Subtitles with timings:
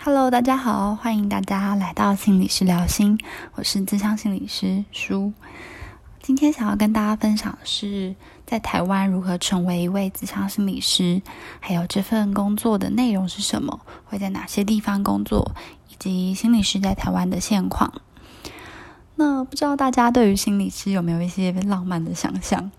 [0.00, 3.18] Hello，大家好，欢迎大家来到心理师聊心，
[3.56, 5.32] 我是智商心理师舒。
[6.22, 8.14] 今天想要跟大家分享的是，
[8.46, 11.20] 在台湾如何成为一位智商心理师，
[11.58, 15.50] 还有这份工作的内容是什么，会在哪些地方工作，
[15.90, 17.92] 以及心理师在台湾的现况。
[19.16, 22.70] 那不知道大家对于心理师有没有一些浪漫的想象？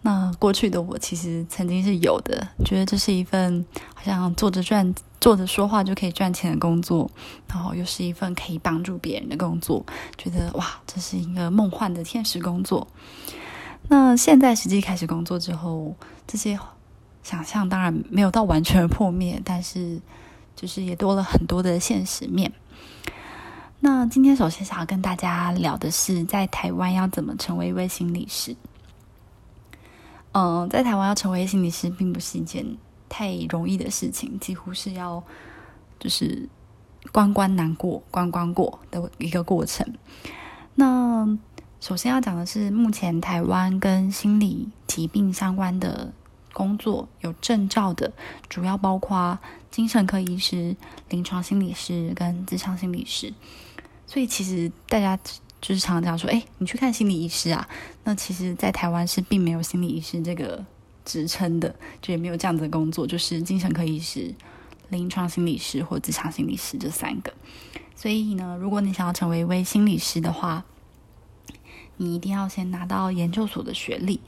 [0.00, 4.94] 那过去的我其实曾经是有的，觉得这是一份好像坐着赚、
[5.24, 7.10] 坐着说话就可以赚钱的工作，
[7.48, 9.82] 然后又是一份可以帮助别人的工作，
[10.18, 12.86] 觉得哇，这是一个梦幻的天使工作。
[13.88, 16.58] 那现在实际开始工作之后，这些
[17.22, 19.98] 想象当然没有到完全破灭，但是
[20.54, 22.52] 就是也多了很多的现实面。
[23.80, 28.54] 那今天首先想要跟大家聊的是，在台湾要怎么成为一位心理师。
[30.32, 32.76] 嗯，在台湾要成为心理师，并不是一件
[33.16, 35.22] 太容易的事情，几乎是要
[36.00, 36.48] 就是
[37.12, 39.86] 关关难过关关过的一个过程。
[40.74, 41.38] 那
[41.80, 46.12] 首先要讲的是，目前台湾跟心理疾病相关的
[46.52, 48.12] 工作有证照的，
[48.48, 49.38] 主要包括
[49.70, 50.74] 精神科医师、
[51.08, 53.32] 临床心理师跟智商心理师。
[54.08, 55.16] 所以其实大家。
[55.66, 57.66] 就是常常讲说，哎，你去看心理医师啊？
[58.02, 60.62] 那其实，在台湾是并没有心理医师这个
[61.04, 64.34] 职称的，就也没有这样子的工作，就是精神科医师、
[64.88, 67.32] 临床心理师或职场心理师这三个。
[67.94, 70.64] 所以呢，如果你想要成为一位心理师的话，
[71.96, 74.20] 你一定要先拿到研究所的学历。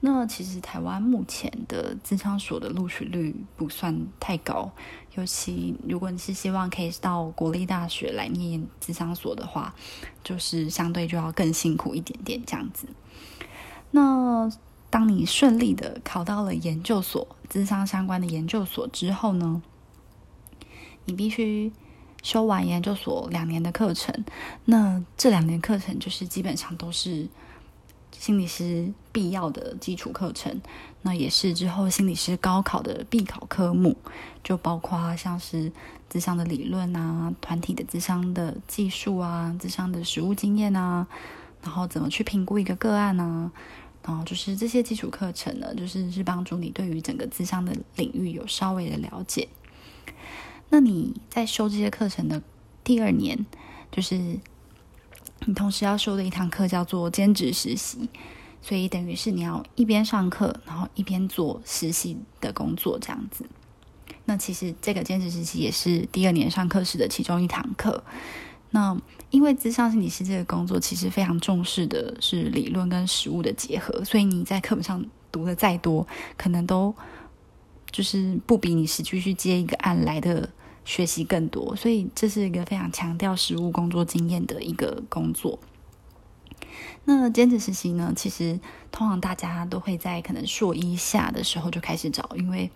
[0.00, 4.72] 那其实台湾目前的智商所的录取率不算太高，
[5.14, 9.72] 尤其如果你是希望可以到国立大学来念智商所的话，
[10.24, 12.88] 就是相对就要更辛苦一点点这样子。
[13.92, 14.50] 那
[14.92, 19.62] 当你顺利的考到了研究所智商相关的研究所之后呢，
[21.06, 21.72] 你必须
[22.22, 24.24] 修完研究所两年的课程。
[24.66, 27.26] 那这两年课程就是基本上都是。
[28.18, 30.60] 心理师必要的基础课程，
[31.00, 33.96] 那也是之后心理师高考的必考科目，
[34.44, 35.72] 就包括像是
[36.08, 41.04] 智商的理论啊、团体的智商的技术啊、智商的实务经验啊，
[41.62, 43.50] 然后怎么去评估一个个案啊，
[44.04, 49.48] 然后就是这些基础课程呢，就是是帮助你对于整个智商的领域有稍微的了解。
[50.70, 52.42] 那你在修这些课程的
[52.82, 53.46] 第二年，
[53.90, 54.38] 就是。
[55.44, 58.08] 你同时要修的一堂课叫做兼职实习，
[58.62, 63.44] 所以等于是你要一边上课，然后一边做实习的工作这样子。
[64.24, 68.04] 那其实这个兼职实习也是第二年上课时的其中一堂课。
[68.72, 69.00] 那
[69.30, 76.04] 因为智商心理师这个工作其实非常重视的是理论跟实务的结合，所以你在课本上读的再多，
[76.36, 76.92] 可能都
[77.90, 80.50] 就是不比你实际去接一个案来的。
[80.84, 85.56] 学习更多，所以这是一个非常强调实务工作经验的一个工作。
[87.04, 88.12] 那兼职实习呢？
[88.16, 88.58] 其实
[88.90, 92.68] 通常大家都会在可能硕一下的时候就开始找，因为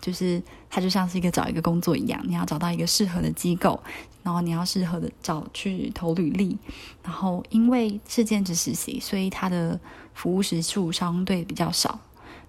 [0.00, 3.82] 就是它就像是一个找一个工作一样，你要找到一个适合的机构，
[4.22, 6.56] 然后你要适合的找去投履历，
[7.02, 9.78] 然后因为是兼职实习，所以它的
[10.14, 12.00] 服务时数相对比较少，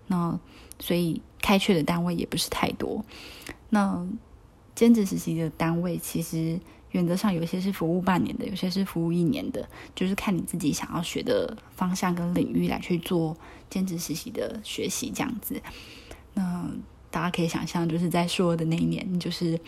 [0.08, 0.40] 那
[0.80, 3.04] 所以开缺的单位也不是太多，
[3.70, 4.08] 那。
[4.76, 6.60] 兼职实习的单位其实
[6.92, 13.36] 原则上有些是服务半年的，有些是服务一年的，就是看你自己想要学的方向跟领域来去做
[13.72, 15.60] 兼职实习的学习这样子。
[16.36, 16.70] 那
[17.10, 19.60] 大家可以想象，就是在硕的那一年，你就是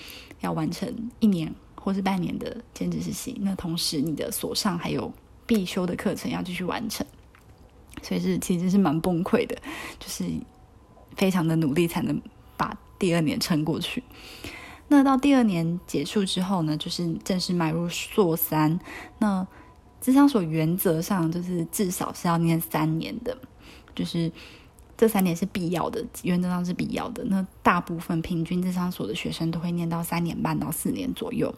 [0.41, 5.11] 要完成一年或是半年的兼职实习，那同时你的所上还有
[5.45, 7.05] 必修的课程要继续完成，
[8.01, 9.55] 所以是其实是蛮崩溃的，
[9.99, 10.25] 就是
[11.15, 12.21] 非常的努力才能
[12.57, 14.03] 把第二年撑过去。
[14.89, 18.79] 那到第二年结束之后呢，就是正式迈入硕三。
[19.19, 19.47] 那
[20.01, 23.37] 智商所原则上就是至少是要念三年的，
[23.95, 24.31] 就是
[24.99, 27.23] 这三年是必要的，原则上是必要的。
[27.23, 31.55] 那大部分平均智商所的学生都会念到三年半到四年左右。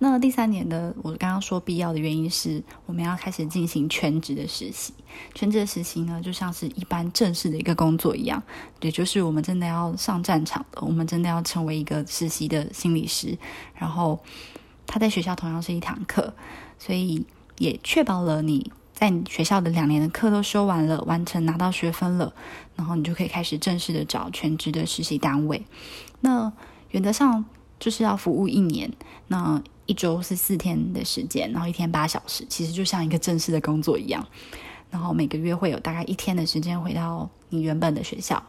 [0.00, 4.92] 那第三年的，我刚刚说必要的原因是，我们要开始进行全职的实习。
[5.32, 8.42] 全职的实习呢，就像是一般正式的一个工作一样，
[8.80, 13.38] 也就是我们真的要上战场了，我们真的要成为一个实习的心理师。
[13.76, 14.18] 然后
[14.88, 16.34] 他在学校同样是一堂课，
[16.80, 17.24] 所以
[17.58, 22.30] 也确保了你在你学校的两年的课都修完了，完成拿到学分了，
[22.76, 25.64] 然后你就可以开始正式的找全职的实习单位。
[26.20, 26.52] 那
[26.90, 27.42] 原则上
[27.78, 28.92] 就是要服务一年。
[29.28, 34.26] 那一周是四天的时间，然后一天八小时，其实就像一个正式的工作一样。
[34.90, 38.42] 然后每个月会有大概一天的时间回到你原本的学校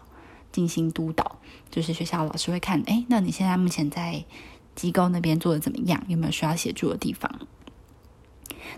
[0.52, 1.38] 进行督导，
[1.70, 4.26] 就是学校老师会看，哎，那你现在目前在
[4.76, 6.04] 机构那边做的怎么样？
[6.10, 7.32] 有没有需要协助的地方？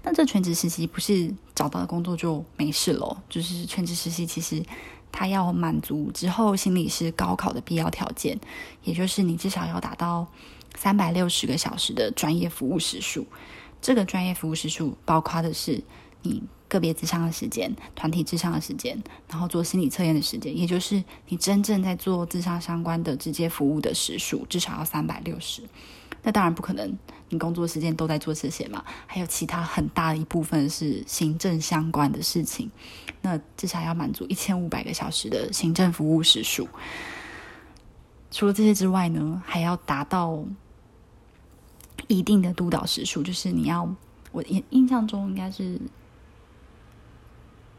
[0.01, 3.24] 那这全职实习不是找到工作就没事了？
[3.30, 4.63] 就是全职实习其实
[5.12, 8.40] 它要满足之后心理师高考的必要条件，
[8.84, 10.28] 也就是你至少要达到
[10.75, 13.28] 三百六十个小时的专业服务时数。
[13.81, 15.84] 这个专业服务时数包括的是
[16.22, 25.62] 你个别智商的时间、团体智商的时间，然后做心理测验的时间，也就是你真正在做智商相关的直接服务的时数，至少要三百六十。
[26.24, 26.98] 那当然不可能，
[27.38, 32.71] 工作时间都在做这些嘛，还有其他很大的一部分是行政相关的事情，
[33.21, 36.68] 那至少要满足一千五百个小时的行政服务时数。
[38.31, 40.44] 除了这些之外呢，还要达到。
[42.09, 43.89] 一定的督导时数，就是你要，
[44.33, 45.79] 我印印象中应该是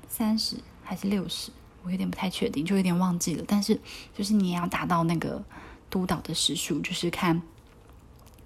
[0.09, 1.51] 三十还是六十，
[1.83, 3.45] 我有点不太确定，就有点忘记了。
[3.47, 3.79] 但是
[4.17, 5.45] 就是你也要达到那个
[5.91, 7.43] 督导的时数，就是看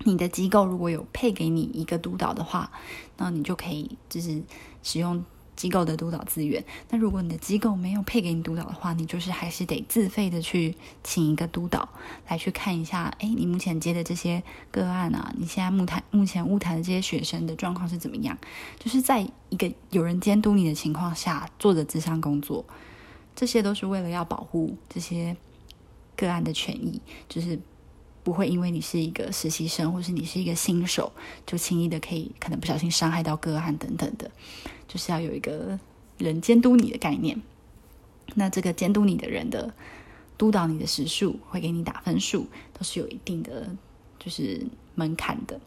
[0.05, 2.71] 你的机构如果有配给你一个督导的话，
[3.17, 4.43] 那你就可以就是
[4.83, 5.25] 使用。
[5.59, 11.89] 机构的督导资源，那如果你的机构没有配给你督导的话，你就是还是得自费的去请一个督导
[12.29, 14.41] 来去看一下，哎，你目前接的这些
[14.71, 18.39] 个案啊，你现在目谈目前物谈的这些学生的状况是怎么样？
[18.79, 22.65] 就是在一个有人监督你的情况下做的智商工作，
[23.35, 25.37] 这些都是为了要保护这些
[26.15, 27.59] 个案的权益，就是
[28.29, 31.11] 不会因为你是一个实习生，或是你是一个新手，
[31.47, 34.31] 就轻易的可以可能不小心伤害到个案等等的。
[34.87, 35.81] 就是要有一个
[36.19, 37.41] 人监督你的概念，
[38.35, 39.73] 那这个监督你的人的
[40.37, 43.75] 督导你的时数会给你打分数，都是有一定的
[44.19, 45.59] 就是门槛的。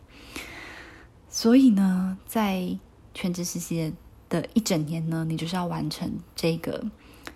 [1.30, 2.78] 所以呢，在
[3.16, 3.92] 全职实习
[4.30, 6.86] 的一整年呢，你就是要完成这个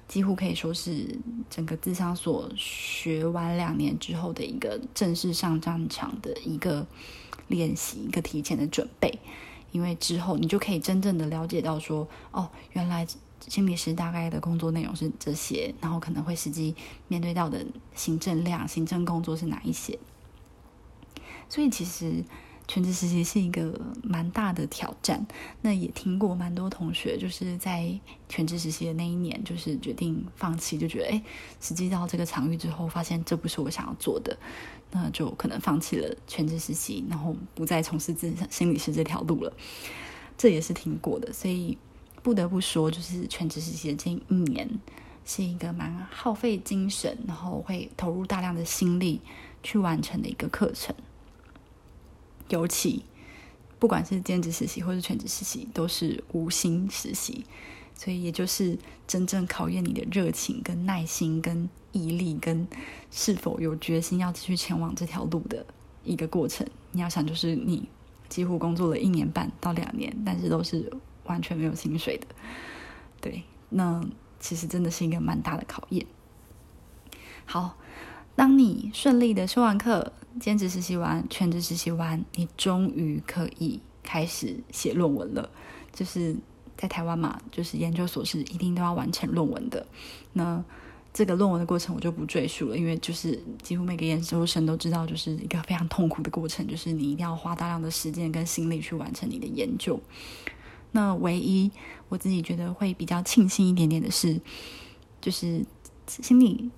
[0.08, 1.18] 几乎可以说是
[1.50, 6.86] 整个自商所学完两年之后的一个正式上战场的一个
[7.48, 9.20] 练习，一个提前的准备。
[9.72, 13.06] 因为之后你就可以真正的了解到说，哦，原来
[13.48, 16.74] 心理师大概的工作内容是这些，然后可能会实际
[17.10, 20.00] 面对到的行政量、行政工作是哪一些。
[21.50, 22.24] 所以其实
[22.68, 25.26] 全职实习是一个蛮大的挑战。
[25.62, 31.24] 那也听过蛮多同学就是在全职实习的那一年，就是决定放弃，就觉得哎，
[31.62, 34.38] 实际到这个场域之后，发现这不是我想要做的。
[34.92, 39.52] 那就可能放弃了全职实习，然后不再从事自心理师这条路了。
[40.38, 41.78] 这也是听过的，所以
[42.22, 44.70] 不得不说，就是全职实习的这一年
[45.26, 49.20] 是一个蛮耗费精神，然后会投入大量的心力
[49.64, 50.96] 去完成的一个课程。
[52.50, 53.04] 尤其
[53.80, 57.46] 不管是兼职实习或是全职实习，都是无薪实习。
[57.98, 58.78] 所以，也就是
[59.08, 62.68] 真正考验你的热情、跟耐心、跟毅力，跟
[63.10, 65.66] 是否有决心要继续前往这条路的
[66.04, 66.68] 一个过程。
[66.92, 67.88] 你要想，就是你
[68.28, 70.92] 几乎工作了一年半到两年，但是都是
[71.24, 72.28] 完全没有薪水的。
[73.22, 74.06] 对，那
[74.42, 76.06] 其实真的是一个蛮大的考验。
[77.46, 77.78] 好，
[78.36, 85.50] 当你顺利的修完课、兼职实习完、全职实习完，你终于可以开始写论文了，
[85.94, 86.36] 就是。
[86.78, 89.88] 在台湾嘛，就是研究所是一定都要完成论文的。
[90.34, 90.62] 那
[91.14, 99.98] 这个论文的过程我就不赘述了，因为就是几乎每个研究生都知道，就是一个非常痛苦的过程，就是你一定要花大量的时间跟心力去完成你的研究。
[100.92, 101.72] 那唯一
[102.10, 104.42] 我自己觉得会比较庆幸一点点的是，
[105.22, 105.64] 就是
[106.08, 106.70] 心里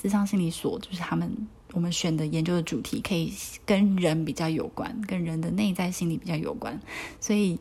[0.00, 1.30] 智商心理所，就是他们
[1.72, 3.32] 我们选的研究的主题可以
[3.64, 6.80] 跟人比较有关，跟人的内在心理比较有关，
[7.20, 7.58] 所以。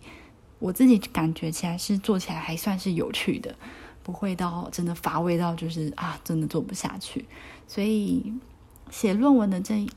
[0.61, 3.55] 我自己感觉起来是做起来还算是有趣的，
[4.03, 7.23] 不会到真的乏味到就是啊，真的做不下去。
[7.65, 8.33] 所以
[8.91, 9.87] 写论文的这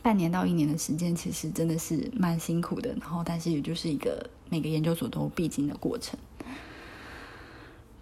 [0.00, 2.96] 半年到一年的时间，其实真的是蛮辛苦的。
[2.98, 6.18] 然后，但是也就是一个每个研究所都必经的过程。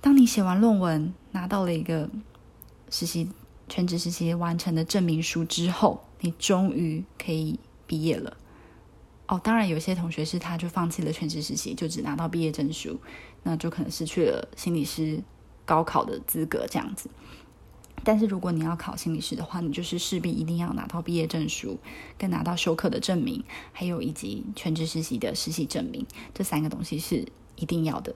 [0.00, 2.08] 当你写完论文，拿到了一个
[2.88, 3.28] 实习
[3.68, 8.36] 全职实习完成的证明书之后，你终于可以毕业了。
[9.26, 13.00] 哦，当然，有些同学是他就放弃了全职实习，就只拿到毕业证书，
[13.42, 15.22] 那就可能失去了心理师
[15.64, 17.08] 高考的资格这样子。
[18.02, 21.78] 但是如果你要考心理师的话，你就是势必一定要拿到毕业证书，
[22.18, 23.42] 跟拿到修课的证明，
[23.72, 28.14] 还有以及全职实习的实习证明，这三个东西是一定要的。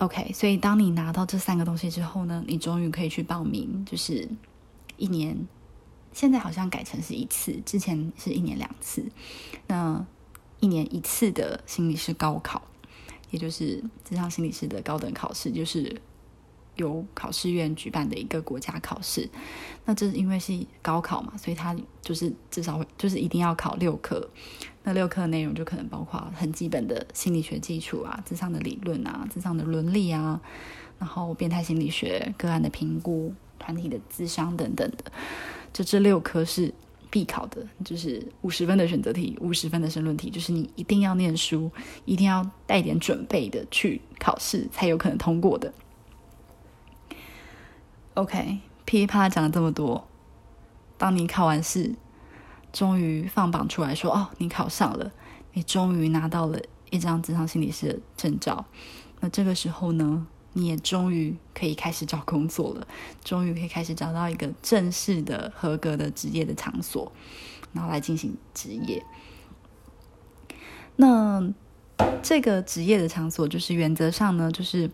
[0.00, 4.28] OK，所以当你拿到这三个东西之后呢，你终于可以去报名，就是
[4.96, 5.36] 一年。
[6.12, 9.04] 现在好像改成是一次，之前是一年两次。
[9.68, 10.04] 那
[10.58, 12.62] 一年一次的心理师高考，
[13.30, 16.00] 也就是智商心理师的高等考试，就是
[16.80, 19.28] 由考试院举办的一个国家考试。
[19.84, 24.28] 那这是因为是高考嘛，所以它就是至少会就是一定要考六科。
[24.82, 30.40] 那六科内容就可能包括很基本的心理学基础啊、智商的理论啊、智商的伦理啊，
[30.98, 35.12] 然后变态心理学、个案的评估、团体的智商等等的。
[35.72, 36.72] 就这六科是
[37.10, 41.70] 必考的，就是五十分的选择题、五十分的申论题，就是你一定要念书，
[42.04, 45.72] 一定要带点准备的去考试，才有可能通过的。
[48.14, 50.06] OK，噼里啪啦讲了这么多，
[50.98, 51.94] 当你考完试，
[52.72, 55.12] 终于放榜出来说：“哦，你考上了，
[55.52, 58.66] 你终于拿到了一张职场心理师的证照。”
[59.20, 62.86] 那这个时候呢，你也终于可以开始找工作了，
[63.24, 67.12] 终于可以开始找到一个正式的、合格的职业的场所，
[67.72, 69.06] 然后来进行职业。
[70.96, 71.48] 那
[72.22, 74.90] 这个职业的场所，就是原则上呢，就是。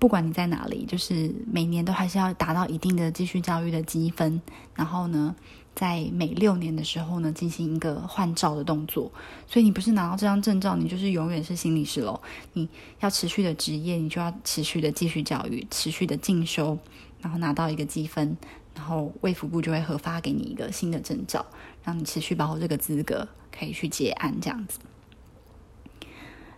[0.00, 4.40] 不管你在哪里，就是每年都还是要达到一定的继续教育的积分，
[4.74, 5.36] 然后呢，
[5.74, 9.12] 在每六年的时候呢，进行一个换照的动作。
[9.46, 12.18] 所以你不是拿到这张证照，你就是永远是心理师喽。
[12.54, 12.66] 你
[13.00, 16.78] 要持续的职业，你就要持续的继续教育，持续的进修，
[17.20, 18.34] 然后拿到一个积分，
[18.74, 21.44] 然后卫福部就会核发给你一个新的证照，
[21.84, 24.78] 让你持续保护这个资格，可以去接案这样子。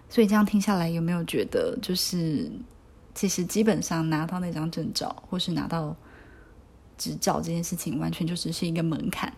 [0.09, 2.49] 所以这样听下来，有没有觉得就是？
[3.15, 5.95] 其实基本上拿到那张证照或是拿到
[6.97, 9.33] 执照这件事情，完全就只是一个门槛。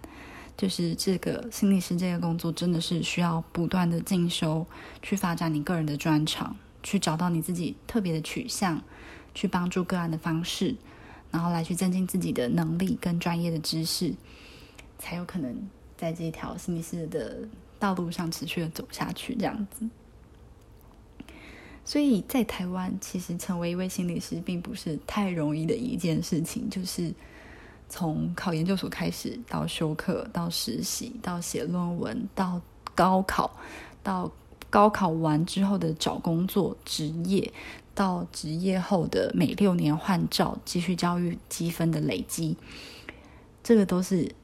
[0.57, 4.65] 就是这个心理师这个工作，真的是需要不断的进修，
[5.03, 8.81] 去发展你个人的专长，去找到你自己特别的取向，
[9.35, 10.77] 去帮助个案的方式，
[11.33, 14.15] 然后来去增进自己的能力跟专业的知识，
[14.97, 17.49] 才有可能在这条心理师的
[17.81, 19.35] 道路上持续的走下去。
[19.35, 19.89] 这样子。
[21.85, 26.69] 所以在台湾，其实成为一位心理师并不是太容易的一件事情。
[26.71, 27.13] 就是
[27.91, 32.61] 从考研究所开始，到修课，到实习，到写论文，到
[32.95, 33.55] 高考，
[34.03, 34.33] 到
[34.71, 37.53] 高考完之后的找工作、职业，
[37.95, 42.57] 到职业后的每六年换照、继续教育积分的累积，
[43.63, 44.35] 这个都是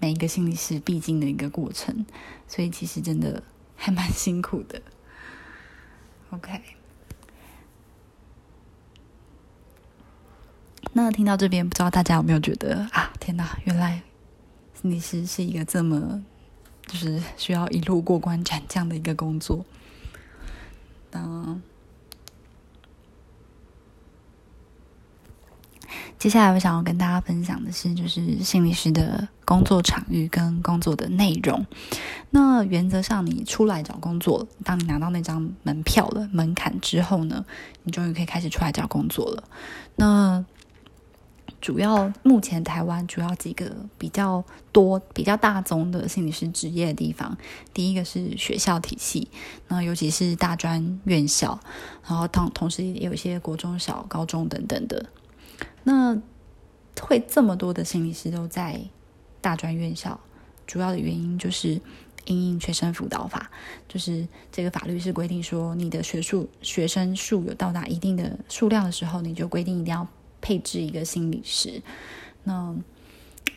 [0.00, 2.04] 每一个心理师必经的一个过程。
[2.48, 3.40] 所以其实真的
[3.76, 4.82] 还蛮辛苦的。
[6.30, 6.77] OK。
[10.92, 13.12] 那听到这边，不知道大家有没有觉得啊？
[13.20, 14.02] 天哪，原来
[14.80, 16.22] 心理师是一个这么
[16.86, 19.64] 就是需要一路过关斩将的一个工作。
[21.12, 21.62] 嗯，
[26.18, 31.64] 接下来我想要跟大家分享的是，就是心理师的工作场域跟工作的内容。
[32.30, 37.44] 那原则上，你出来找工作，当你拿到那张门票了门槛之后呢，
[37.84, 39.44] 你终于可以开始出来找工作了。
[39.96, 40.44] 那
[41.60, 47.36] 主要目前台湾主要几个比较多、比较大宗的心理师职业的地方，
[47.74, 49.28] 第一个是学校体系，
[49.66, 51.58] 那尤其是大专院校，
[52.06, 55.04] 然后同同时也有一些国中小、高中等等的。
[55.82, 56.16] 那
[57.00, 58.80] 会这么多的心理师都在
[59.40, 60.20] 大专院校，
[60.64, 61.76] 主要的原因就是
[62.26, 63.50] 《因应学生辅导法》，
[63.92, 70.06] 就是这个法律是规定说，你的学术学生数有到达一定的数量的时候，你就规定一定要。
[70.40, 71.82] 配置一个心理师，
[72.44, 72.74] 那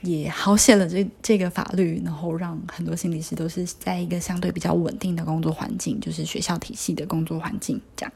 [0.02, 8.12] 也好写了这这个法律，然后让很多心理师都是在一个相对比较稳定的工作环境，就是学校体系的工作环境这样。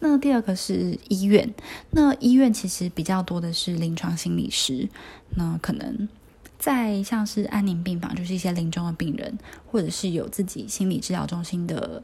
[0.00, 1.54] 那第二个是医院，
[1.92, 4.86] 那医院其实比较多的是临床心理师，
[5.36, 6.06] 那可能
[6.58, 12.02] 在像是安宁病房，就是一些临终的病人，或者是有自己心理治疗中心的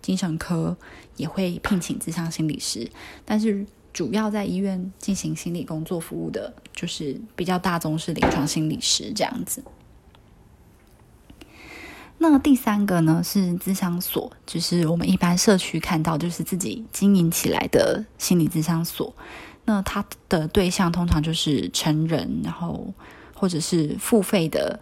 [0.00, 0.74] 精神科，
[1.18, 2.90] 也会聘请自商心理师，
[3.26, 3.66] 但是。
[3.92, 9.62] 主要在医院进行心理工作服务的，就是比较大宗是临床心理师这样子。
[12.16, 19.14] 那第三个呢是咨商所，就是我们一般社区看到就是自己经营起来的心理咨商所。
[19.64, 22.94] 那它的对象通常就是成人，然后
[23.34, 24.80] 或者是付费的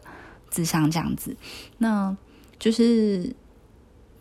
[0.53, 1.37] 咨商这样子。
[1.79, 2.17] 那
[2.59, 3.35] 就是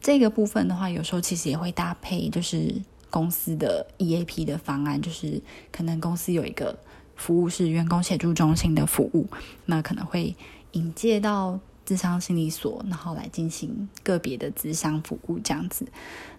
[0.01, 2.81] 这个部分的话，有时候其实也会搭配，就是。
[3.09, 6.77] 公司的 EAP 的方案就是，可能公司有一个
[7.15, 9.27] 服务是员工协助中心的服务，
[9.65, 10.35] 那可能会
[10.73, 15.87] 引介到智商心理所，然后来进行个别的智商服务这样子。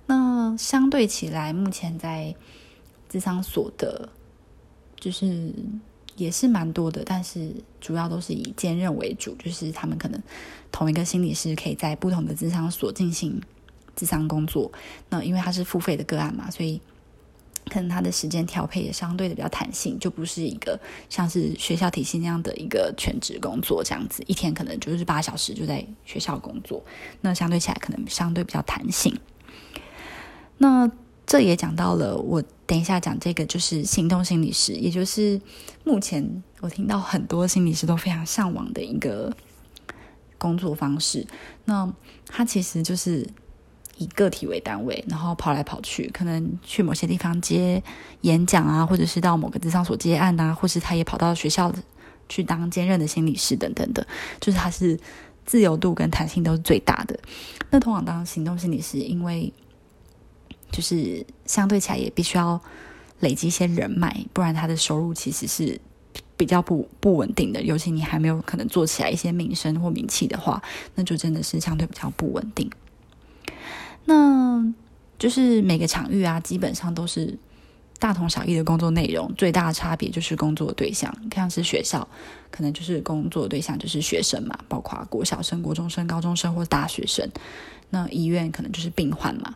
[0.06, 2.34] 那相对起来，目前在
[3.08, 4.08] 智商所的，
[4.98, 5.52] 就是
[6.16, 10.22] 也是蛮多的，但是主要都是以兼任为主，就是他们可能
[10.70, 13.40] 同一个心理师可以在不同的智商所进行。
[13.97, 14.70] 智商工作，
[15.09, 16.80] 那因为它是付费的个案嘛，所以
[17.70, 20.78] 可能他的时间调配也相对的比较弹性，就不是一个
[21.09, 26.82] 像是学校体系那样的一个全职工作这样子，一天可能就是八小时就在学校工作，
[27.20, 29.16] 那相对起来可能相对比较弹性。
[30.59, 30.90] 那
[31.26, 35.40] 这也讲到了，我等一下讲这个就是行动心理师，也就是
[35.85, 39.32] 目前我听到很多心理师都非常向往的一个
[40.38, 41.25] 工作方式。
[41.66, 41.92] 那
[42.26, 43.25] 它其实就是
[44.00, 47.83] 以个体为单位，然后跑来跑去，可能去某些地方接
[48.23, 51.71] 演讲啊，或者是到某个智商所接案啊，或是他也跑到学校
[52.30, 54.07] 去当兼任的心理师等等的，
[54.40, 54.99] 就是他是
[55.45, 57.21] 自由度跟弹性都是最大的。
[57.69, 59.52] 那通常当行动心理师，因为
[60.73, 62.59] 就是相对起来也必须要
[63.19, 65.78] 累积一些人脉，不然他的收入其实是
[66.38, 67.61] 比较不不稳定的。
[67.61, 70.62] 尤其你还没有可能做起来一些名声或名气的话，
[70.95, 72.71] 那就真的是相对比较不稳定。
[74.04, 74.64] 那
[75.19, 77.38] 就是每个场域啊，基本上都是
[77.99, 81.14] 大同小异的工作内容，最大的差别就是工作对象。
[81.35, 82.07] 像是学校，
[82.50, 87.28] 可能就是工作对象就是学生嘛，包括国小生、国中生、高中生或大学生。
[87.90, 89.54] 那医院可能就是病患嘛。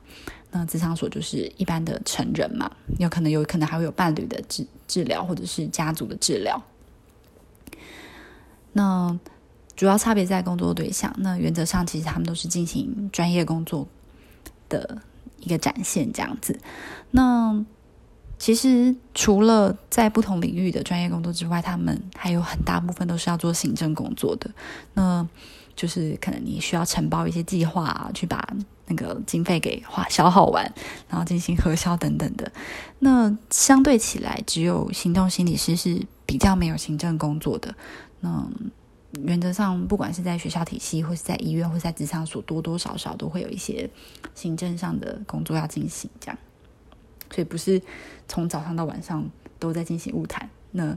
[0.50, 6.62] 那智商所就是一般的成人嘛，有可能有可能还会有伴侣的治治疗，或者是家族的治疗。
[8.72, 9.18] 那
[9.74, 11.12] 主要差别在工作对象。
[11.18, 13.88] 那原则上其实他们都是进行专业工作
[14.74, 14.98] 的
[15.38, 16.58] 一个展现，这样子。
[17.12, 17.64] 那
[18.38, 24.50] 其实除了在不同领域的专业工作之外，他们还有很大部分都是要做行政工作的。
[24.94, 25.26] 那
[25.76, 28.46] 就是可能你需要承包一些计划，去把
[28.86, 30.64] 那个经费给花消耗完，
[31.08, 32.50] 然后进行核销等等的。
[32.98, 37.74] 那相对起来，只有行动心理师是比较没有行政工作的。
[38.20, 38.46] 那
[39.22, 43.88] 原则上，不管是在学校体系，或是在医院，或是在职场所，多多少少都会有一些
[44.34, 46.10] 行政上的工作要进行。
[46.20, 46.38] 这样，
[47.30, 47.80] 所以不是
[48.28, 49.28] 从早上到晚上
[49.58, 50.50] 都在进行物谈。
[50.72, 50.96] 那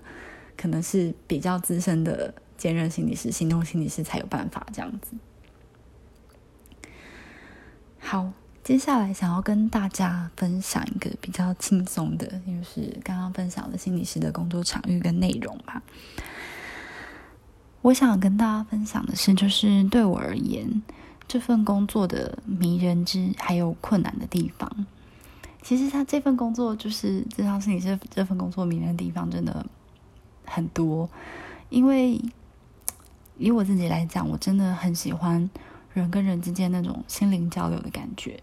[0.56, 2.34] 可能是比较资深的。
[2.58, 5.16] 兼任心理师、行动心理师才有办法这样子。
[8.00, 8.32] 好，
[8.64, 15.84] 接下来想要跟大家分享一个比较轻松的，就是刚刚分享的心理师的工作场域跟内容吧。
[17.88, 20.84] 我想跟大家分享的是，就是对我而言，
[21.26, 24.86] 这份工作的迷人之还有困难的地方。
[25.62, 29.66] 其实他这份工作，就是这张是你这这份工作迷人的地方真的
[30.46, 31.10] 很多，
[31.70, 32.20] 因为。
[33.40, 35.48] 以我自己来讲，我真的很喜欢
[35.94, 38.42] 人跟人之间那种心灵交流的感觉。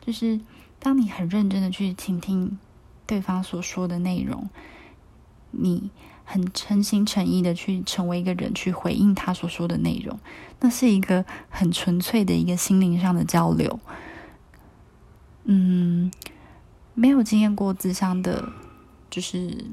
[0.00, 0.40] 就是
[0.78, 2.56] 当你很认真的去倾听
[3.04, 4.48] 对方所说的内容，
[5.50, 5.90] 你
[6.30, 10.20] 很诚心诚意的去成为一个人，去回应他所说的内容，
[10.60, 13.80] 那是一个很纯粹的一个心灵上的交流。
[15.44, 16.12] 嗯，
[16.92, 18.52] 没有经验过智商的，
[19.08, 19.64] 就是。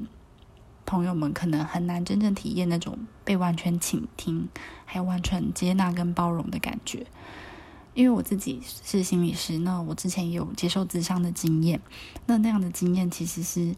[0.88, 4.48] 朋友们可能很难真正体验那种被完全倾听，
[4.84, 7.04] 还有完全接纳跟包容的感觉。
[7.94, 11.80] 因为我自己是心理师，那我之前也有接受智商的经验，
[12.26, 13.74] 那那样的经验其实是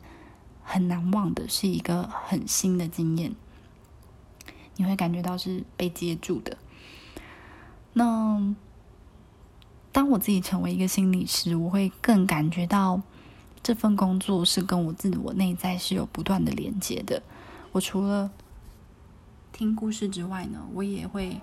[0.68, 3.34] 很难忘的，是一个很新的经验。
[4.76, 6.58] 你会感觉到是被接住的。
[7.94, 8.54] 那
[9.90, 13.00] 当我自己成为一个心理师，我会更感觉到。
[13.60, 17.22] 这份工作是跟我自我内在是有不断的连接的。
[17.72, 18.30] 我除了
[19.52, 21.40] 听故事之外呢，我也会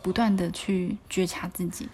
[0.00, 1.88] 不断的去觉察自己，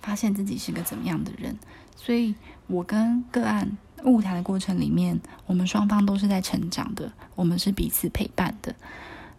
[0.00, 1.58] 发现自己是个怎么样的人。
[1.96, 2.36] 所以，
[2.68, 8.74] 我跟个案物谈的过程里面，我们双方都是在成长的，我们是彼此陪伴的。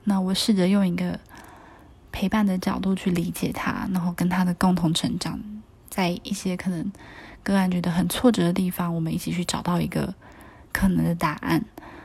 [0.03, 1.19] 那我试着用一个
[2.11, 5.39] 陪伴的角度去理解他，然后跟他的共同成长，
[5.89, 6.91] 在一些可能。
[7.41, 10.13] 个案觉得很挫折的地方，我们一起去找到一个
[10.73, 11.63] 可能的答案，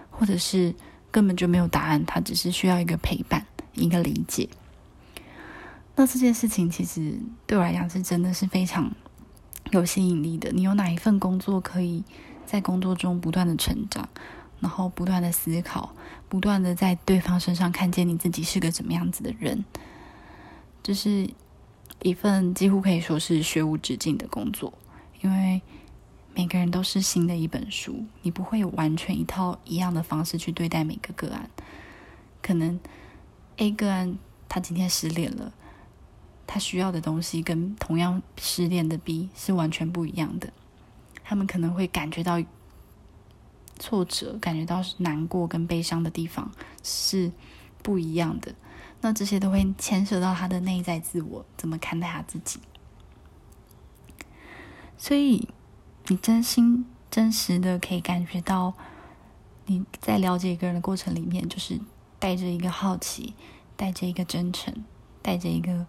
[0.08, 0.72] 或者是
[1.10, 4.48] 根本就没有答案，他只是需要一个陪伴、一个理解。
[5.96, 8.90] 那这件事情其实对我来讲是真的是非常
[9.72, 10.50] 有吸引力的。
[10.52, 12.04] 你有哪一份工作可以
[12.46, 14.08] 在工作中不断的成长，
[14.60, 15.94] 然后不断的思考，
[16.28, 19.64] 不断的在对方身上看见你自己是个怎么样子的人？
[20.82, 21.30] 这是
[22.02, 24.72] 一份几乎可以说是学无止境的工作。
[25.20, 25.62] 因为
[26.34, 31.48] 每个人都是新的一本书，你不会有完全一套一样的方式去对待每个个案。
[32.42, 32.78] 可能
[33.56, 35.54] A 个案他今天失恋了，
[36.46, 40.52] 他需要的东西跟同样失恋的 B 是完全不一样的。
[41.24, 42.40] 他们可能会感觉到
[43.78, 46.52] 挫折，感觉到难过跟悲伤的地方
[46.84, 47.32] 是
[47.82, 48.54] 不一样的。
[49.00, 52.60] 那这些都会牵涉到他的内在自我怎么看待他自己。
[54.96, 55.48] 所以，
[56.06, 58.74] 你真心真实的可以感觉到
[59.66, 61.78] 你在了解一个人的过程里面，就是
[62.18, 63.34] 带着一个好奇，
[63.76, 64.72] 带着一个真诚，
[65.20, 65.86] 带着一个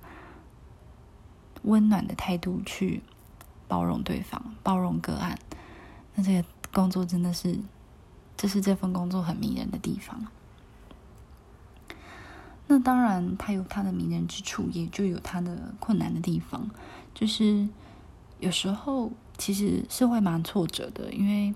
[1.62, 3.04] 温暖的态度去
[3.68, 5.38] 包容对方，包容个案。
[6.16, 7.58] 那这个工作真的是，
[8.38, 10.26] 这是这份工作很迷人的地方。
[12.68, 16.70] 那当然，它有它的迷人之处，也就有它的困难的地方。
[17.14, 17.68] 就是
[18.40, 21.54] 有时候其实是会蛮挫折的，因为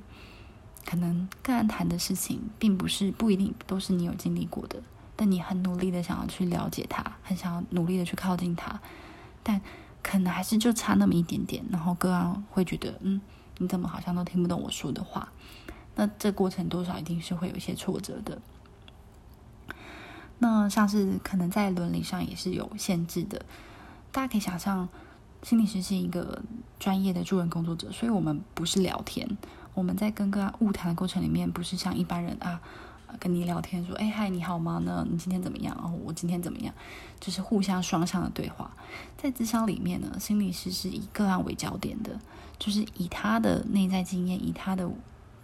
[0.85, 4.81] 可能个案谈的事情，并不是不一定都是你有经历过的，
[5.15, 8.79] 但你很努力的想要去了解他，很想要努力的去靠近他，
[9.41, 9.59] 但
[10.01, 13.19] 可能还是就差那么一点点，然后个案会觉得，嗯，
[13.57, 15.31] 你怎么好像都听不懂我说的话？
[15.95, 18.41] 那这过程多少一定是会有一些挫折的。
[20.39, 23.45] 那像是可能在伦理上也是有限制的，
[24.11, 24.87] 大家可以想象，
[25.43, 26.41] 心理师是一个
[26.79, 29.37] 专业的助人工作者，所以我们不是聊天，
[29.73, 32.61] 我们在跟个物谈的过程里面，不是像一般人啊，
[33.19, 34.81] 跟你聊天说，哎嗨，你好吗？
[34.85, 35.75] 那你今天怎么样？
[35.81, 36.73] 哦，我今天怎么样？
[37.19, 38.71] 就是互相双向的对话。
[39.17, 42.19] 在智商里面呢，心理师是以个案为焦点的，
[42.57, 44.89] 就是以他的内在经验，以他的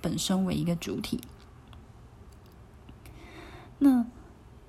[0.02, 1.22] 本身为一个主体。
[3.80, 4.06] 那。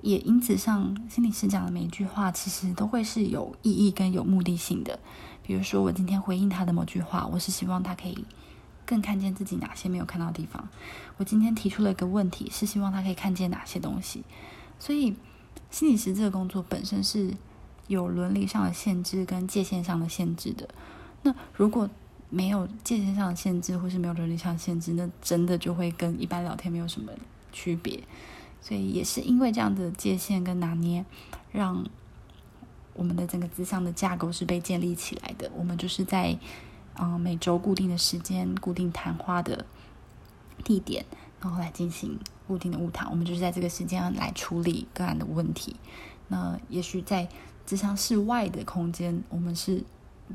[0.02, 5.00] 也因此，上心理师讲的每一句话，其实都会是有意义跟有目的性的。
[5.42, 8.24] 比如说，我今天回应他的某句话，我是希望他可以
[8.86, 10.66] 更看见自己哪些没有看到的地方。
[11.18, 14.22] 我今天提出了一个问题，是希望他可以看见哪些东西。
[14.78, 15.14] 所以，
[15.70, 17.34] 心理师这个工作本身是
[17.88, 20.68] 有伦理上的限制跟界限上的限制的。
[21.22, 21.90] 那如果
[22.28, 27.12] 没有界限上的限制，或是没有伦理上的限制，那真的就会跟一般聊天没有什么
[27.52, 28.02] 区别。
[28.60, 31.04] 所以也是因为这样的界限跟拿捏，
[31.52, 31.84] 让
[32.94, 35.50] 我们的整个资商的架构是被建立起来的。
[35.56, 36.36] 我们就是在
[36.98, 39.64] 嗯每周固定的时间、固定谈话的
[40.64, 41.04] 地点，
[41.40, 43.10] 然后来进行固定的物谈。
[43.10, 45.76] 我们就是在这个时间来处理个案的问题。
[46.28, 47.28] 那也许在
[47.64, 49.84] 资商室外的空间，我们是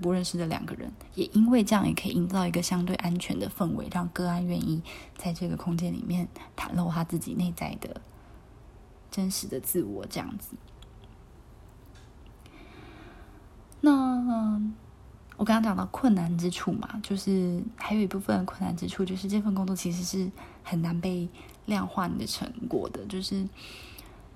[0.02, 4.82] 不认识的两个人，也因为这样也可以营造一个相对安全的氛围，让个案愿意
[5.17, 8.02] 在这个空间里面袒露他自己内在的。
[9.10, 10.56] 真实的自我这样子。
[13.82, 14.62] 那
[15.41, 20.30] 我刚刚讲到困难之处嘛，就是还有一部分困难之处，就是这份工作其实是
[20.62, 21.27] 很难被
[21.65, 23.43] 量化你的成果的，就是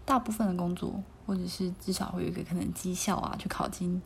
[0.04, 4.02] 大部分的工作，或者是至少会有一个可能绩效啊，去考金。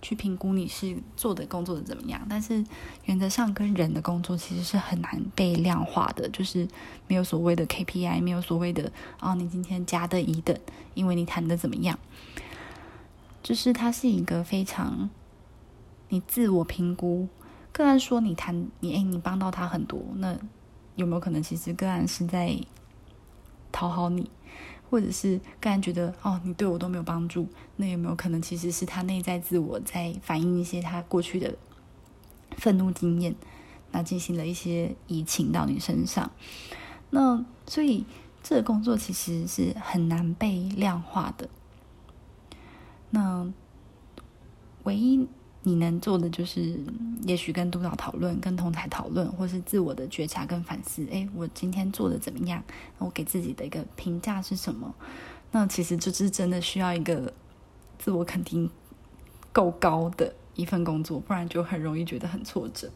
[0.00, 2.64] 去评估你是做的工作的怎么样，但是
[3.04, 6.66] 原则上跟人的工作其实是很难被量化的，就是
[7.06, 8.90] 没有所谓的 KPI，没有所谓的
[9.20, 10.58] 啊，你今天加的一等，
[10.94, 11.98] 因为你谈的怎么样，
[13.42, 15.10] 就是它是一个非常
[16.08, 17.28] 你自我评估。
[17.70, 20.36] 个案说你谈你哎，你帮到他很多，那
[20.96, 22.58] 有没有可能其实个案是在
[23.70, 24.28] 讨好你？
[24.90, 31.54] 或者是个人觉得哦，你对我都没有帮助，那有没有可能其实是他内在自我在反映一些他过去的
[32.56, 33.36] 愤怒经验，
[33.92, 36.30] 那进行了一些移情到你身上？
[37.10, 38.04] 那所以
[38.42, 41.48] 这个工作其实是很难被量化的。
[43.10, 43.52] 那
[44.82, 45.28] 唯一。
[45.68, 46.80] 你能做的就是，
[47.24, 51.06] 也许跟督导讨论、跟同台讨论，或是自我的觉察跟反思。
[51.12, 52.62] 哎，我今天做的怎么样？
[52.96, 54.94] 我给自己的一个评价是什么？
[55.50, 57.32] 那其实就是真的需要一个
[57.98, 58.70] 自我肯定
[59.52, 62.90] 够高的一份工作，不然就很容易觉得很挫折。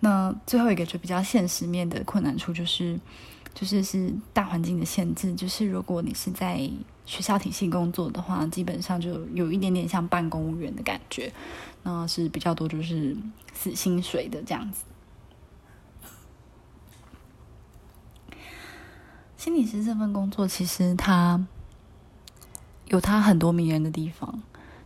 [0.00, 2.98] 那最后一个就比较现实面的困难处就是。
[3.52, 6.70] 就是是大环境的限制，就是如果你是在
[7.10, 11.32] 学校体系工作的话，基本上就有一点点像办公务员的感觉，
[11.82, 13.16] 那是比较多就是
[13.52, 14.84] 死薪水的这样子。
[19.36, 21.44] 心理师这份工作其实它
[22.86, 24.40] 有它很多迷人的地方，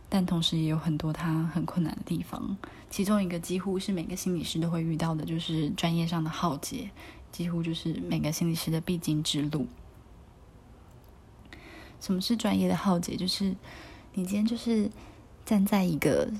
[0.09, 2.57] 但同时也有很多它很困难的地方。
[2.89, 6.89] 其中一个几乎是每个心理师都会遇到的，就是专业上的浩劫。
[7.31, 9.67] 几乎就是每个心理师的必经之路。
[12.05, 13.15] 什么是专业的浩劫？
[13.15, 13.45] 就是
[14.13, 14.87] 你今天就是
[15.43, 16.31] 站在一个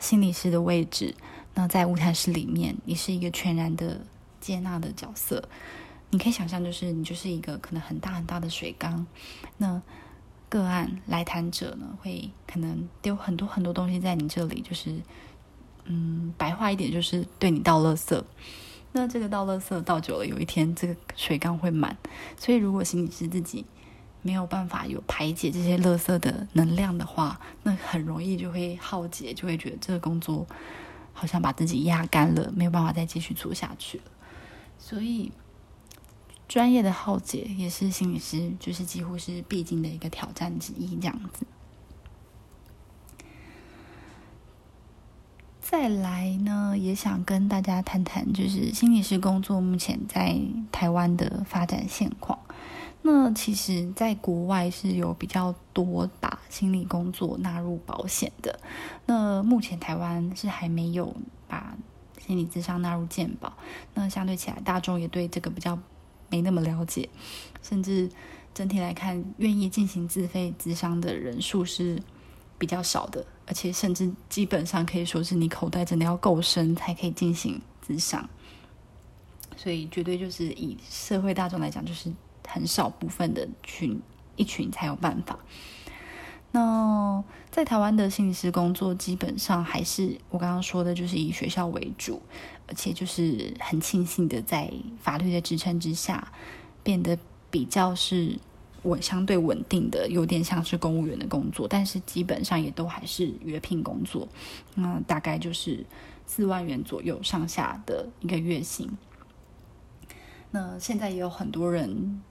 [0.00, 1.14] 心理师的位置，
[1.52, 4.00] 那在舞台室里面，你是一个全然的
[4.40, 5.46] 接纳的角色。
[6.08, 9.06] 你可以想象，就是你就是一个可能很大很大的水缸，
[9.58, 9.82] 那
[10.48, 15.02] 个案来谈者呢，会可能丢很多很多东西在你这里，就是
[15.84, 18.24] 嗯，白话一点，就是对你倒垃圾。
[18.92, 21.94] 那这个倒垃圾倒久了，有一天这个水缸会满，
[22.38, 23.66] 所以如果心理师自己
[24.24, 30.46] 没有办法有排解这些垃圾的能量的话，那很容易就会耗竭，就会觉得这个工作
[31.12, 34.04] 好像把自己压干了，没有办法再继续做下去了。
[34.78, 35.30] 所以，
[36.48, 41.46] 专业的浩劫也是心理师就是几乎是必经的一个挑战之一，这样子。
[45.60, 50.40] 再来呢，也想跟大家谈谈，就是心理师工作目前在
[50.72, 52.38] 台湾的发展现况。
[53.06, 58.58] 那其实，在国外是有比较多把心理工作纳入保险的。
[59.04, 61.14] 那目前台湾是还没有
[61.46, 61.76] 把
[62.18, 63.52] 心理咨商纳入健保。
[63.92, 65.78] 那相对起来，大众也对这个比较
[66.30, 67.06] 没那么了解，
[67.60, 68.08] 甚至
[68.54, 72.00] 整体来看，愿意进行自费咨商的人数是
[72.56, 78.26] 比较少的，而且甚至基本上可以说是你口袋真的要够深才可以进行咨商。
[79.58, 82.10] 所以，绝对就是以社会大众来讲，就是。
[82.46, 84.00] 很少部分的群
[84.36, 85.38] 一群才有办法。
[86.52, 92.22] 那在台湾的心理师工作，基本上还是我刚刚说的，就是以学校为主，
[92.68, 96.32] 而且就是很庆幸的，在法律的支撑之下，
[96.84, 97.18] 变得
[97.50, 98.38] 比较是
[98.84, 104.28] 稳相对稳定的，有点像是公务员的工作，但是基本上也都还是约聘工作。
[104.76, 105.84] 那大概就是
[106.24, 108.88] 四万元左右上下的一个月薪。
[110.52, 112.22] 那现在也有很多人。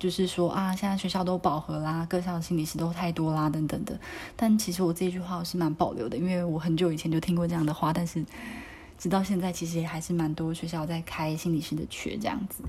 [0.00, 3.96] 就是说啊，现在学校都饱和啦，各校心理师都太多啦，等等的。
[4.34, 8.24] 但其实我这句话我是蛮保留的，因为我很久以前就听过这样的话，但是
[8.96, 12.64] 直到现在，其实也还是蛮多学校在开心理师的缺这样子。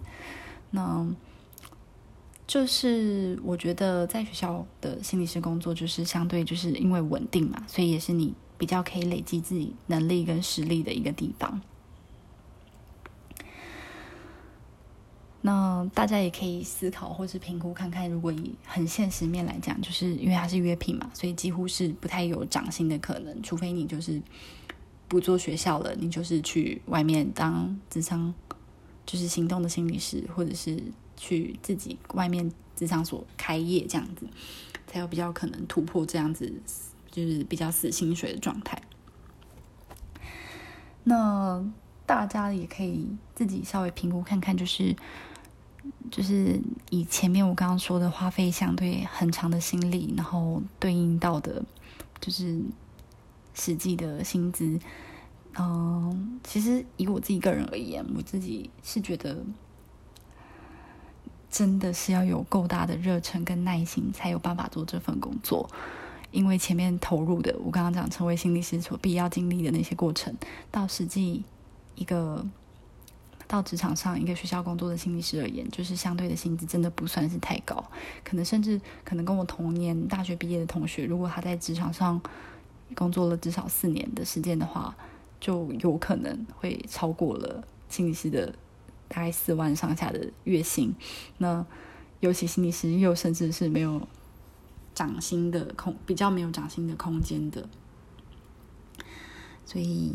[0.71, 1.07] 那
[2.45, 11.61] 就是我觉得在学校的心理师工作，就是相对就是因为稳定嘛，所以也是你比较可以累积自己能力跟实力的一个地方。
[15.43, 24.21] 那大家也可以思考或是评估看看，如果以很现实面来讲，就是因为它是约聘嘛，所以几乎是不太有涨薪的可能，除非你就是
[25.07, 28.31] 不做学校了，你就是去外面当职场，
[29.03, 30.79] 就是行动的心理师，或者是
[31.17, 34.27] 去自己外面职场所开业这样子，
[34.85, 36.53] 才有比较可能突破这样子，
[37.09, 38.79] 就是比较死薪水的状态。
[41.03, 41.65] 那
[42.05, 44.95] 大家也可以自己稍微评估看看，就是。
[46.09, 51.63] 就是以前面我刚刚说的花费相对很长的心力，然后对应到的，
[52.19, 52.61] 就是
[53.53, 54.79] 实际的薪资。
[55.57, 59.43] 嗯，其实以我自己个人而言，我自己是觉得，
[61.49, 65.69] 真的是要有够大的热忱跟耐心，才有办法做这份工作。
[66.31, 70.35] 因为前面投入的，我刚刚讲成为心理师所必要经历的那些过程，
[70.69, 71.43] 到实际
[71.95, 72.45] 一个。
[73.51, 77.83] 到职场上，一个学校工作的心理师而言，就是相对的薪资真的不算是太高，
[78.23, 82.21] 可能甚至可能跟我同年大学毕业的同学，如果他在职场上
[82.95, 84.95] 工作了至少四年的时间的话，
[85.41, 88.55] 就有可能会超过了心理师的
[89.09, 90.95] 大概四万上下的月薪。
[91.37, 91.65] 那
[92.21, 94.07] 尤其心理师又甚至是没有
[94.95, 97.67] 涨薪的空，比较没有涨薪的空间的，
[99.65, 100.13] 所以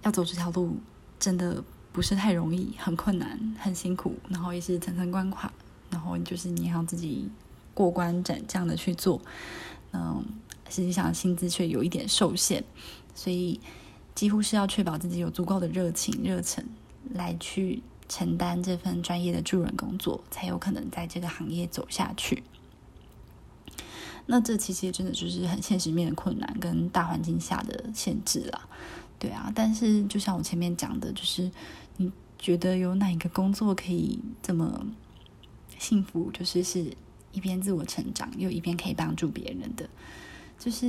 [0.00, 0.78] 要走这条路
[1.18, 1.62] 真的。
[1.92, 5.52] 不是太容易，很困难，很辛苦，然后也是层层关卡，
[5.90, 7.28] 然后就是你要自己
[7.74, 9.20] 过关斩将的去做，
[9.92, 10.24] 嗯，
[10.70, 12.64] 实际上薪资却有一点受限，
[13.14, 13.60] 所以
[14.14, 16.64] 几乎是要确保自己有足够的热情、热忱
[17.12, 22.42] 来去承担这份专业的助人工作，才有可能在这个行业走下去。
[24.24, 28.68] 那这其实真的就是很现实面的困难跟大环境下的限制了。
[29.18, 31.50] 对啊，但是就像我前面讲的，就是
[31.96, 34.86] 你觉得有哪一个工作可以这么
[35.78, 36.30] 幸福？
[36.32, 36.96] 就是是
[37.32, 39.88] 一边自我成长，又一边可以帮助别人的，
[40.58, 40.86] 就是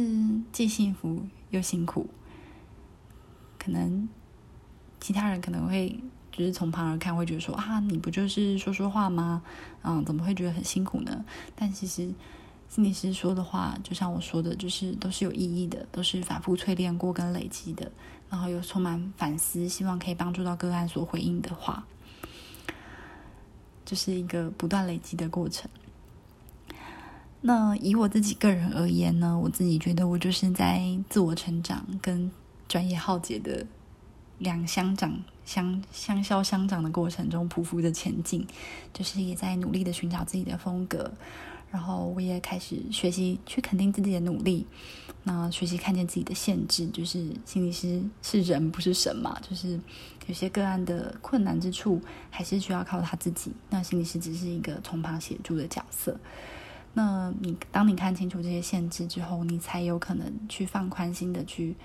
[0.51, 2.07] 既幸福又辛苦。
[3.57, 4.07] 可能
[4.99, 5.99] 其他人可能会
[6.31, 9.43] 就是从旁而看，会觉得说啊，你不就是说说话吗？
[9.83, 11.25] 嗯，怎么会觉得很辛苦呢？
[11.55, 12.13] 但其实。
[12.73, 17.91] 心理师说的话，就像我说的，就是都是有意义的，都是反复淬炼过跟累积的，
[18.31, 21.85] 然后又充满反思，希望可以帮助到个案所回应的话，
[23.85, 25.69] 就是一个不断累积的过程。
[27.41, 32.31] 那以我自己个人而言呢，我自己觉得我就是在自我成长跟
[32.67, 33.67] 专业浩劫的
[34.39, 38.47] 两相长相相消相长的过程中匍匐着前进，
[38.91, 41.11] 就是也在努力的寻找自己的风格。
[41.73, 44.63] 然后我也开始学习去肯定自己的努力，
[45.23, 49.79] 那学习看见自己的限制，就是心理师是人不是神嘛，就是
[50.27, 56.15] 有些个案的困难之处还是需要靠他自己，那心理师只是一个从旁协助的角色。
[56.93, 61.75] 那你当你看清楚这些限制之后，你才有可能去放宽心的去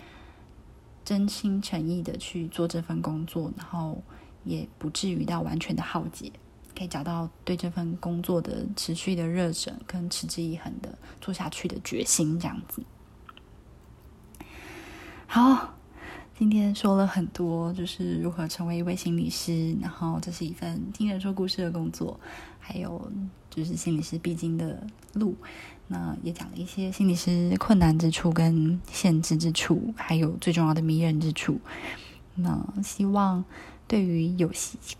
[1.02, 4.02] 真心诚意的去做这份工作，然后
[4.44, 6.30] 也不至于到完全的耗竭，
[6.78, 12.80] 可以找到对这份工作的持续的热忱跟持之以恒的做下去的决心，这样子。
[15.26, 15.74] 好。
[16.38, 22.20] 今天说了很多，就是如何成为一位心理师，然后这是一份听人说故事的工作，
[22.60, 23.10] 还有
[23.50, 25.34] 就是心理师必经的路。
[25.88, 31.58] 那也讲了一些心理师困难之处、跟限制之处，还有最重要的迷人之处。
[32.36, 33.44] 那希望
[33.88, 34.48] 对于有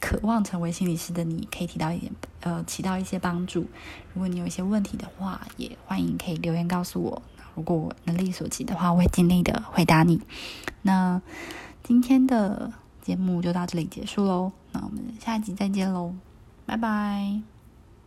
[0.01, 3.67] 渴望成为心理师的你，可以提到一点，呃，起到一些帮助。
[4.15, 7.23] 如果你有一些问题的话，也欢迎可以留言告诉我。
[7.55, 10.21] 如果能力所及的话，我会尽力的回答你。
[10.83, 11.21] 那
[11.83, 12.73] 今天的
[13.03, 16.15] 节目就到这里结束喽，那我们下一集再见喽，
[16.65, 17.58] 拜拜。